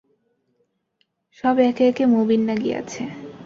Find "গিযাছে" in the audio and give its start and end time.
2.55-3.01